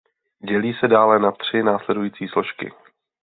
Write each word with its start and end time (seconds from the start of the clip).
Dělí 0.49 0.73
se 0.73 0.87
dále 0.87 1.19
na 1.19 1.31
tři 1.31 1.63
následující 1.63 2.27
složky. 2.27 2.71